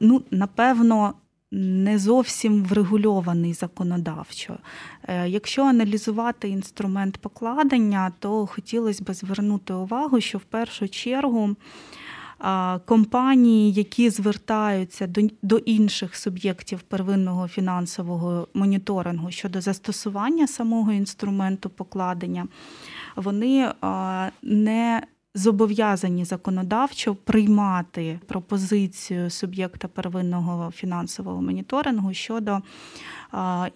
ну, 0.00 0.22
напевно, 0.30 1.14
не 1.52 1.98
зовсім 1.98 2.64
врегульований 2.64 3.52
законодавчо. 3.52 4.58
Е, 5.02 5.28
якщо 5.28 5.62
аналізувати 5.64 6.48
інструмент 6.48 7.18
покладення, 7.18 8.12
то 8.18 8.46
хотілося 8.46 9.04
б 9.04 9.14
звернути 9.14 9.72
увагу, 9.74 10.20
що 10.20 10.38
в 10.38 10.44
першу 10.44 10.88
чергу 10.88 11.56
компанії, 12.84 13.72
які 13.72 14.10
звертаються 14.10 15.06
до 15.06 15.28
до 15.42 15.58
інших 15.58 16.16
суб'єктів 16.16 16.80
первинного 16.80 17.48
фінансового 17.48 18.48
моніторингу 18.54 19.30
щодо 19.30 19.60
застосування 19.60 20.46
самого 20.46 20.92
інструменту 20.92 21.70
покладення, 21.70 22.48
вони 23.16 23.72
не 24.42 25.02
Зобов'язані 25.38 26.24
законодавчо 26.24 27.14
приймати 27.14 28.20
пропозицію 28.26 29.30
суб'єкта 29.30 29.88
первинного 29.88 30.70
фінансового 30.70 31.42
моніторингу 31.42 32.14
щодо 32.14 32.58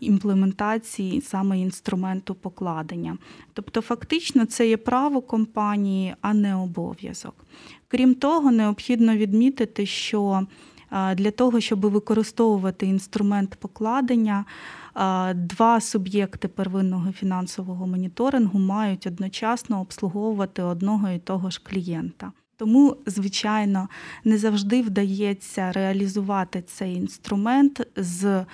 імплементації 0.00 1.20
саме 1.20 1.60
інструменту 1.60 2.34
покладення. 2.34 3.18
Тобто, 3.52 3.80
фактично, 3.80 4.46
це 4.46 4.68
є 4.68 4.76
право 4.76 5.20
компанії, 5.20 6.14
а 6.20 6.34
не 6.34 6.54
обов'язок. 6.54 7.34
Крім 7.88 8.14
того, 8.14 8.50
необхідно 8.50 9.16
відмітити, 9.16 9.86
що 9.86 10.46
для 11.14 11.30
того, 11.30 11.60
щоб 11.60 11.80
використовувати 11.80 12.86
інструмент 12.86 13.54
покладення, 13.54 14.44
два 15.34 15.80
суб'єкти 15.80 16.48
первинного 16.48 17.12
фінансового 17.12 17.86
моніторингу 17.86 18.58
мають 18.58 19.06
одночасно 19.06 19.80
обслуговувати 19.80 20.62
одного 20.62 21.10
і 21.10 21.18
того 21.18 21.50
ж 21.50 21.60
клієнта. 21.64 22.32
Тому, 22.62 22.96
звичайно, 23.06 23.88
не 24.24 24.38
завжди 24.38 24.82
вдається 24.82 25.72
реалізувати 25.72 26.62
цей 26.62 26.94
інструмент 26.94 27.86
з 27.96 28.24
е, 28.24 28.46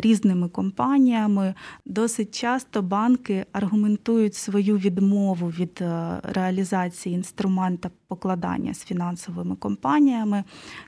різними 0.00 0.48
компаніями. 0.48 1.54
Досить 1.84 2.38
часто 2.40 2.82
банки 2.82 3.46
аргументують 3.52 4.34
свою 4.34 4.76
відмову 4.76 5.48
від 5.48 5.78
е, 5.80 6.20
реалізації 6.22 7.14
інструмента 7.14 7.90
покладання 8.08 8.74
з 8.74 8.84
фінансовими 8.84 9.56
компаніями, 9.56 10.44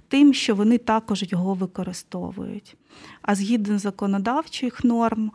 тим, 0.08 0.34
що 0.34 0.54
вони 0.54 0.78
також 0.78 1.24
його 1.32 1.54
використовують. 1.54 2.76
А 3.22 3.34
згідно 3.34 3.78
законодавчих 3.78 4.84
норм, 4.84 5.30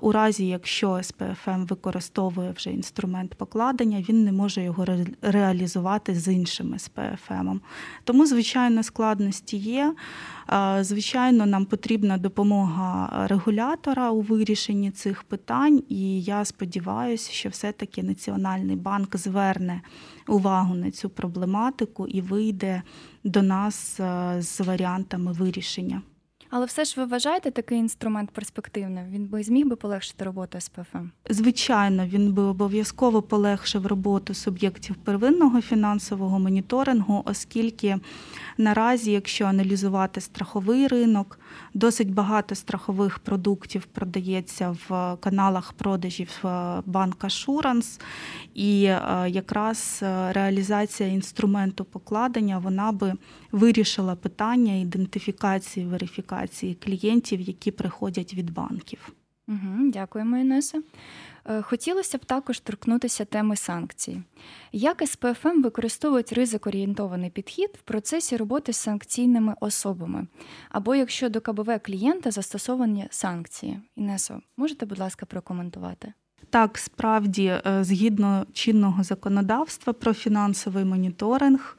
у 0.00 0.12
разі 0.12 0.46
якщо 0.46 1.02
СПФМ 1.02 1.64
використовує 1.64 2.52
вже 2.52 2.70
інструмент 2.70 3.34
покладення, 3.34 4.04
він 4.08 4.24
не 4.24 4.32
може 4.32 4.62
його 4.62 4.86
реалізувати 5.22 6.14
з 6.14 6.32
іншим 6.32 6.78
СПФМом. 6.78 7.60
Тому, 8.04 8.26
звичайно, 8.26 8.82
складності 8.82 9.56
є. 9.56 9.94
Звичайно, 10.80 11.46
нам 11.46 11.64
потрібна 11.64 12.18
допомога 12.18 13.26
регулятора 13.26 14.10
у 14.10 14.20
вирішенні 14.20 14.90
цих 14.90 15.22
питань, 15.22 15.82
і 15.88 16.22
я 16.22 16.44
сподіваюся, 16.44 17.32
що 17.32 17.48
все-таки 17.48 18.02
Національний 18.02 18.76
банк 18.76 19.16
зверне 19.16 19.80
увагу 20.28 20.74
на 20.74 20.90
цю 20.90 21.03
проблематику 21.08 22.06
і 22.06 22.20
вийде 22.20 22.82
до 23.24 23.42
нас 23.42 24.00
з 24.38 24.60
варіантами 24.60 25.32
вирішення. 25.32 26.02
Але 26.56 26.66
все 26.66 26.84
ж 26.84 26.94
ви 26.96 27.06
вважаєте 27.06 27.50
такий 27.50 27.78
інструмент 27.78 28.30
перспективним? 28.30 29.10
Він 29.10 29.26
би 29.26 29.42
зміг 29.42 29.66
би 29.66 29.76
полегшити 29.76 30.24
роботу 30.24 30.60
СПФМ? 30.60 31.06
Звичайно, 31.30 32.06
він 32.06 32.32
би 32.32 32.42
обов'язково 32.42 33.22
полегшив 33.22 33.86
роботу 33.86 34.34
суб'єктів 34.34 34.96
первинного 34.96 35.60
фінансового 35.60 36.38
моніторингу, 36.38 37.22
оскільки 37.26 37.96
наразі, 38.58 39.12
якщо 39.12 39.44
аналізувати 39.44 40.20
страховий 40.20 40.86
ринок, 40.86 41.38
досить 41.74 42.14
багато 42.14 42.54
страхових 42.54 43.18
продуктів 43.18 43.84
продається 43.84 44.76
в 44.88 45.16
каналах 45.20 45.72
продажів 45.72 46.30
е, 46.44 46.82
банка 46.86 47.28
Шуранс, 47.28 48.00
і 48.54 48.84
е, 48.84 49.00
якраз 49.28 50.00
е, 50.02 50.32
реалізація 50.32 51.08
інструменту 51.08 51.84
покладення 51.84 52.58
вона 52.58 52.92
би 52.92 53.12
вирішила 53.54 54.16
питання 54.16 54.74
ідентифікації 54.74 55.86
верифікації 55.86 56.74
клієнтів, 56.74 57.40
які 57.40 57.70
приходять 57.70 58.34
від 58.34 58.50
банків. 58.50 59.12
Угу, 59.48 59.90
Дякуємо, 59.92 60.36
Інеса. 60.38 60.82
Е, 61.44 61.62
хотілося 61.62 62.18
б 62.18 62.24
також 62.24 62.60
торкнутися 62.60 63.24
теми 63.24 63.56
санкцій. 63.56 64.22
Як 64.72 65.02
СПФМ 65.06 65.62
використовують 65.62 66.32
ризик-орієнтований 66.32 67.30
підхід 67.30 67.70
в 67.78 67.82
процесі 67.82 68.36
роботи 68.36 68.72
з 68.72 68.76
санкційними 68.76 69.54
особами? 69.60 70.26
Або 70.68 70.94
якщо 70.94 71.28
до 71.28 71.40
КБВ 71.40 71.80
клієнта 71.82 72.30
застосовані 72.30 73.06
санкції? 73.10 73.80
Інесо, 73.96 74.40
можете, 74.56 74.86
будь 74.86 74.98
ласка, 74.98 75.26
прокоментувати? 75.26 76.12
Так, 76.50 76.78
справді, 76.78 77.44
е, 77.46 77.84
згідно 77.84 78.46
чинного 78.52 79.02
законодавства 79.02 79.92
про 79.92 80.14
фінансовий 80.14 80.84
моніторинг, 80.84 81.76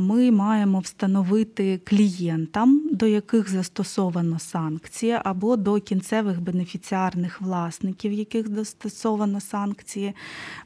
ми 0.00 0.30
маємо 0.30 0.80
встановити 0.80 1.80
клієнтам, 1.84 2.82
до 2.92 3.06
яких 3.06 3.50
застосовано 3.50 4.38
санкції, 4.38 5.18
або 5.24 5.56
до 5.56 5.80
кінцевих 5.80 6.40
бенефіціарних 6.40 7.40
власників, 7.40 8.12
яких 8.12 8.48
застосовано 8.48 9.40
санкції, 9.40 10.14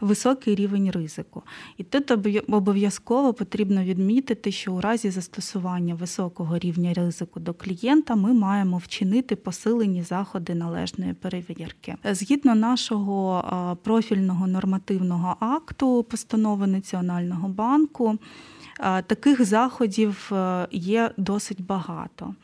високий 0.00 0.54
рівень 0.54 0.90
ризику. 0.90 1.42
І 1.76 1.84
тут 1.84 2.10
обов'язково 2.48 3.34
потрібно 3.34 3.84
відмітити, 3.84 4.52
що 4.52 4.72
у 4.72 4.80
разі 4.80 5.10
застосування 5.10 5.94
високого 5.94 6.58
рівня 6.58 6.94
ризику 6.94 7.40
до 7.40 7.54
клієнта 7.54 8.14
ми 8.14 8.32
маємо 8.32 8.78
вчинити 8.78 9.36
посилені 9.36 10.02
заходи 10.02 10.54
належної 10.54 11.12
перевірки. 11.12 11.96
Згідно 12.04 12.54
нашого 12.54 13.39
профільного 13.82 14.46
нормативного 14.46 15.36
акту 15.40 16.02
постанови 16.02 16.66
Національного 16.66 17.48
банку. 17.48 18.18
Таких 19.06 19.44
заходів 19.44 20.30
е, 20.32 20.68
є 20.70 21.10
досить 21.16 21.64
багато. 21.64 22.34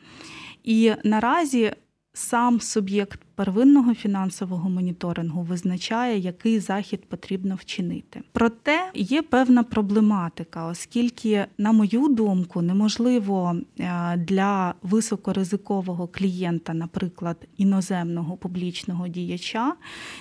І 0.63 0.93
наразі 1.03 1.73
сам 2.13 2.59
суб'єкт 2.61 3.19
первинного 3.37 3.93
фінансового 3.93 4.69
моніторингу 4.69 5.41
визначає, 5.41 6.17
який 6.19 6.59
захід 6.59 7.05
потрібно 7.05 7.55
вчинити. 7.55 8.21
Проте 8.31 8.91
є 8.93 9.21
певна 9.21 9.63
проблематика, 9.63 10.65
оскільки, 10.65 11.45
на 11.57 11.71
мою 11.71 12.07
думку, 12.07 12.61
неможливо 12.61 13.55
е, 13.79 14.17
для 14.17 14.73
високоризикового 14.81 16.07
клієнта, 16.07 16.73
наприклад, 16.73 17.47
іноземного 17.57 18.37
публічного 18.37 19.07
діяча, 19.07 19.73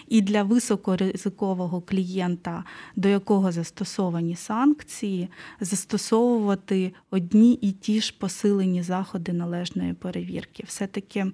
і 0.08 0.20
для 0.20 0.42
високоризикового 0.42 1.80
клієнта, 1.80 2.64
до 2.96 3.08
якого 3.08 3.52
застосовані 3.52 4.36
санкції, 4.36 5.28
застосовувати 5.60 6.92
одні 7.10 7.52
і 7.52 7.72
ті 7.72 8.00
ж 8.00 8.14
посилені 8.18 8.82
заходи 8.82 9.32
належної 9.32 9.92
перевірки. 9.92 10.64
Все 10.66 10.86
таки 10.86 11.26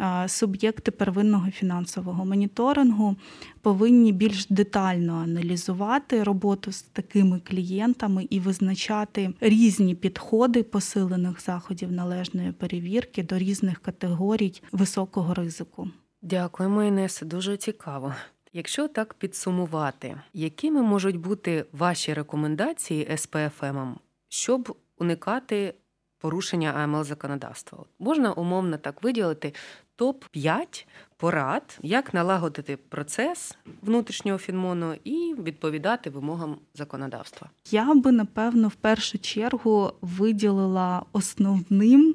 е, 0.00 0.28
суб'єкти 0.28 0.90
первинного 0.90 1.25
первинного 1.26 1.50
фінансового 1.50 2.24
моніторингу 2.24 3.16
повинні 3.62 4.12
більш 4.12 4.46
детально 4.46 5.14
аналізувати 5.14 6.22
роботу 6.22 6.72
з 6.72 6.82
такими 6.82 7.40
клієнтами 7.40 8.26
і 8.30 8.40
визначати 8.40 9.32
різні 9.40 9.94
підходи 9.94 10.62
посилених 10.62 11.40
заходів 11.40 11.92
належної 11.92 12.52
перевірки 12.52 13.22
до 13.22 13.38
різних 13.38 13.78
категорій 13.78 14.62
високого 14.72 15.34
ризику. 15.34 15.88
Дякуємо, 16.22 16.82
Інесе, 16.82 17.26
дуже 17.26 17.56
цікаво. 17.56 18.14
Якщо 18.52 18.88
так 18.88 19.14
підсумувати, 19.14 20.16
якими 20.32 20.82
можуть 20.82 21.16
бути 21.16 21.64
ваші 21.72 22.14
рекомендації 22.14 23.16
СПФМ, 23.16 23.92
щоб 24.28 24.76
уникати 24.98 25.74
порушення 26.18 26.70
АМЛ 26.70 27.04
законодавства? 27.04 27.84
Можна 27.98 28.32
умовно 28.32 28.78
так 28.78 29.02
виділити 29.02 29.52
топ 29.96 30.24
5 30.24 30.86
порад, 31.16 31.78
як 31.82 32.14
налагодити 32.14 32.76
процес 32.76 33.56
внутрішнього 33.82 34.38
фінмону 34.38 34.94
і 35.04 35.34
відповідати 35.44 36.10
вимогам 36.10 36.56
законодавства. 36.74 37.50
Я 37.70 37.94
би 37.94 38.12
напевно 38.12 38.68
в 38.68 38.74
першу 38.74 39.18
чергу 39.18 39.92
виділила 40.00 41.02
основним. 41.12 42.14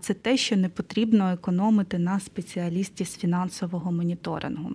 Це 0.00 0.14
те, 0.14 0.36
що 0.36 0.56
не 0.56 0.68
потрібно 0.68 1.30
економити 1.30 1.98
на 1.98 2.20
спеціалісті 2.20 3.04
з 3.04 3.16
фінансового 3.16 3.92
моніторингу. 3.92 4.70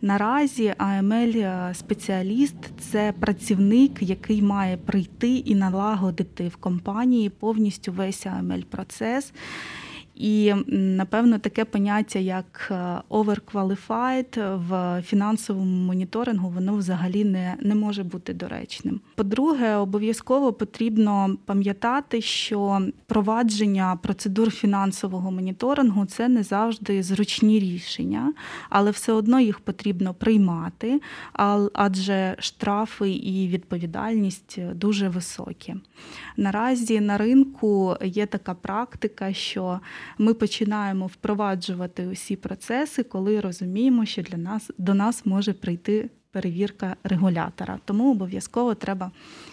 Наразі 0.00 0.74
амл 0.78 1.32
спеціаліст 1.74 2.56
це 2.80 3.12
працівник, 3.20 4.02
який 4.02 4.42
має 4.42 4.76
прийти 4.76 5.36
і 5.36 5.54
налагодити 5.54 6.48
в 6.48 6.56
компанії 6.56 7.30
повністю 7.30 7.92
весь 7.92 8.26
амл 8.26 8.62
процес 8.62 9.32
і 10.16 10.54
напевно 10.68 11.38
таке 11.38 11.64
поняття, 11.64 12.18
як 12.18 12.68
е, 12.70 13.00
overqualified 13.10 14.58
в 14.68 15.02
фінансовому 15.02 15.86
моніторингу, 15.86 16.48
воно 16.48 16.76
взагалі 16.76 17.24
не, 17.24 17.56
не 17.60 17.74
може 17.74 18.04
бути 18.04 18.34
доречним. 18.34 19.00
По-друге, 19.14 19.74
обов'язково 19.74 20.52
потрібно 20.52 21.36
пам'ятати, 21.44 22.20
що 22.20 22.80
провадження 23.06 23.98
процедур 24.02 24.50
фінансового 24.50 25.30
моніторингу 25.30 26.06
це 26.06 26.28
не 26.28 26.42
завжди 26.42 27.02
зручні 27.02 27.58
рішення, 27.58 28.32
але 28.70 28.90
все 28.90 29.12
одно 29.12 29.40
їх 29.40 29.60
потрібно 29.60 30.14
приймати, 30.14 31.00
адже 31.72 32.36
штрафи 32.38 33.10
і 33.10 33.48
відповідальність 33.48 34.58
дуже 34.74 35.08
високі. 35.08 35.74
Наразі 36.36 37.00
на 37.00 37.18
ринку 37.18 37.96
є 38.02 38.26
така 38.26 38.54
практика, 38.54 39.32
що 39.32 39.80
ми 40.18 40.34
починаємо 40.34 41.06
впроваджувати 41.06 42.06
усі 42.06 42.36
процеси, 42.36 43.02
коли 43.02 43.40
розуміємо, 43.40 44.04
що 44.04 44.22
для 44.22 44.38
нас 44.38 44.70
до 44.78 44.94
нас 44.94 45.26
може 45.26 45.52
прийти 45.52 46.10
перевірка 46.30 46.96
регулятора. 47.04 47.80
Тому 47.84 48.10
обов'язково 48.10 48.74
треба 48.74 49.10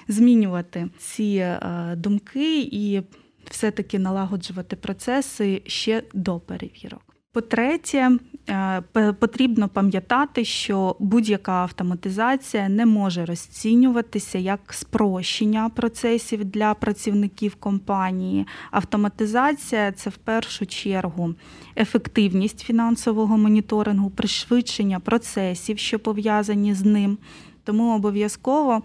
змінювати 0.07 0.89
ці 0.97 1.35
е, 1.43 1.59
думки 1.95 2.61
і 2.61 3.01
все-таки 3.49 3.99
налагоджувати 3.99 4.75
процеси 4.75 5.61
ще 5.65 6.03
до 6.13 6.39
перевірок. 6.39 7.12
По-третє, 7.33 8.11
е, 8.49 8.81
потрібно 9.19 9.69
пам'ятати, 9.69 10.45
що 10.45 10.95
будь-яка 10.99 11.51
автоматизація 11.51 12.69
не 12.69 12.85
може 12.85 13.25
розцінюватися 13.25 14.37
як 14.37 14.59
спрощення 14.73 15.69
процесів 15.69 16.45
для 16.45 16.73
працівників 16.73 17.55
компанії. 17.55 18.47
Автоматизація 18.71 19.91
це 19.91 20.09
в 20.09 20.17
першу 20.17 20.65
чергу 20.65 21.35
ефективність 21.77 22.59
фінансового 22.59 23.37
моніторингу, 23.37 24.09
пришвидшення 24.09 24.99
процесів, 24.99 25.79
що 25.79 25.99
пов'язані 25.99 26.73
з 26.73 26.85
ним. 26.85 27.17
Тому 27.63 27.95
обов'язково 27.95 28.81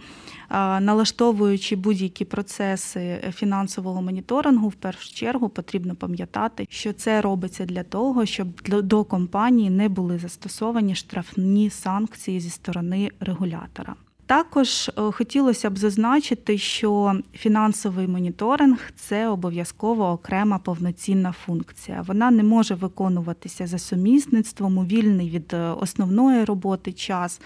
налаштовуючи 0.80 1.76
будь-які 1.76 2.24
процеси 2.24 3.32
фінансового 3.34 4.02
моніторингу, 4.02 4.68
в 4.68 4.74
першу 4.74 5.14
чергу 5.14 5.48
потрібно 5.48 5.94
пам'ятати, 5.94 6.66
що 6.70 6.92
це 6.92 7.20
робиться 7.20 7.64
для 7.64 7.82
того, 7.82 8.26
щоб 8.26 8.48
до 8.68 9.04
компанії 9.04 9.70
не 9.70 9.88
були 9.88 10.18
застосовані 10.18 10.94
штрафні 10.94 11.70
санкції 11.70 12.40
зі 12.40 12.50
сторони 12.50 13.10
регулятора. 13.20 13.94
Також 14.28 14.88
е, 14.88 15.02
хотілося 15.12 15.70
б 15.70 15.78
зазначити, 15.78 16.58
що 16.58 17.14
фінансовий 17.32 18.06
моніторинг 18.06 18.78
це 18.96 19.28
обов'язково 19.28 20.10
окрема 20.10 20.58
повноцінна 20.58 21.32
функція. 21.32 22.04
Вона 22.06 22.30
не 22.30 22.42
може 22.42 22.74
виконуватися 22.74 23.66
за 23.66 23.78
сумісництвом 23.78 24.78
у 24.78 24.84
вільний 24.84 25.30
від 25.30 25.54
е, 25.54 25.58
основної 25.58 26.44
роботи 26.44 26.92
час. 26.92 27.40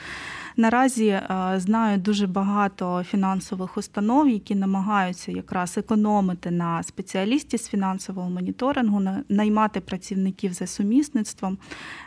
Наразі 0.56 1.06
е, 1.06 1.54
знаю 1.56 1.98
дуже 1.98 2.26
багато 2.26 3.04
фінансових 3.04 3.76
установ, 3.76 4.28
які 4.28 4.54
намагаються 4.54 5.32
якраз 5.32 5.78
економити 5.78 6.50
на 6.50 6.82
спеціалісті 6.82 7.58
з 7.58 7.68
фінансового 7.68 8.30
моніторингу, 8.30 9.02
наймати 9.28 9.80
працівників 9.80 10.52
за 10.52 10.66
сумісництвом. 10.66 11.58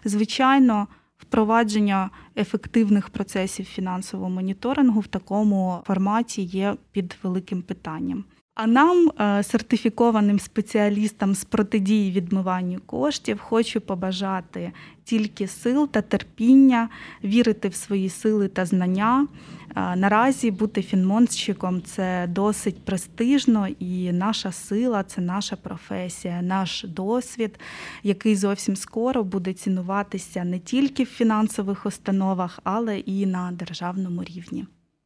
Звичайно 0.05 0.88
впровадження 1.17 2.10
ефективних 2.38 3.10
процесів 3.10 3.65
фінансового 3.65 4.30
моніторингу 4.30 4.99
в 4.99 5.08
такому 5.08 5.82
форматі 5.88 6.41
є 6.41 6.75
під 6.91 7.17
великим 7.23 7.62
питанням. 7.62 8.25
А 8.55 8.67
нам, 8.67 9.11
е, 9.19 9.43
сертифікованим 9.43 10.39
спеціалістам 10.39 11.35
з 11.35 11.43
протидії 11.43 12.11
відмиванню 12.11 12.79
коштів, 12.85 13.39
хочу 13.39 13.81
побажати 13.81 14.71
тільки 15.03 15.47
сил 15.47 15.89
та 15.91 16.01
терпіння, 16.01 16.89
вірити 17.23 17.67
в 17.67 17.75
свої 17.75 18.09
сили 18.09 18.47
та 18.47 18.65
знання. 18.65 19.27
Е, 19.75 19.95
наразі 19.95 20.51
бути 20.51 20.81
фінмонстчиком 20.81 21.81
це 21.81 22.27
досить 22.27 22.85
престижно, 22.85 23.67
і 23.79 24.11
наша 24.11 24.51
сила 24.51 25.03
це 25.03 25.21
наша 25.21 25.55
професія, 25.55 26.41
наш 26.41 26.83
досвід, 26.83 27.59
який 28.03 28.35
зовсім 28.35 28.75
скоро 28.75 29.23
буде 29.23 29.53
цінуватися 29.53 30.43
не 30.43 30.59
тільки 30.59 31.03
в 31.03 31.07
фінансових 31.07 31.85
установах, 31.85 32.59
але 32.63 32.99
і 32.99 33.25
на 33.25 33.51
державному 33.51 34.23
рівні. 34.23 34.65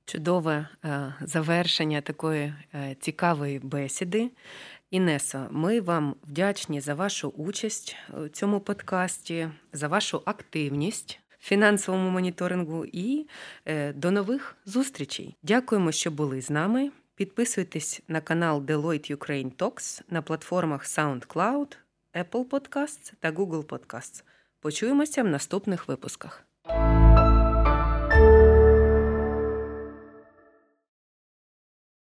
Чудове 0.10 0.68
е, 0.86 1.14
завершення 1.22 2.02
такої 2.02 2.54
е, 2.74 2.96
цікавої 3.00 3.60
бесіди. 3.60 4.32
Інесо, 4.92 5.48
ми 5.52 5.82
вам 5.82 6.16
вдячні 6.24 6.82
за 6.82 6.94
вашу 6.94 7.30
участь 7.30 7.96
у 8.24 8.28
цьому 8.28 8.60
подкасті, 8.60 9.50
за 9.74 9.88
вашу 9.88 10.22
активність 10.26 11.20
в 11.40 11.48
фінансовому 11.48 12.10
моніторингу 12.10 12.86
і 12.86 13.28
е, 13.66 13.94
до 13.94 14.12
нових 14.12 14.58
зустрічей. 14.66 15.36
Дякуємо, 15.44 15.92
що 15.92 16.12
були 16.12 16.42
з 16.42 16.50
нами. 16.50 16.92
Підписуйтесь 17.16 18.02
на 18.08 18.22
канал 18.22 18.62
Deloitte 18.62 19.16
Ukraine 19.16 19.56
Talks 19.56 20.02
на 20.10 20.22
платформах 20.22 20.86
SoundCloud, 20.86 21.78
Apple 22.14 22.46
Podcasts 22.50 23.14
та 23.20 23.32
Google 23.32 23.64
Podcasts. 23.64 24.24
Почуємося 24.60 25.24
в 25.24 25.28
наступних 25.28 25.88
випусках. 25.88 26.49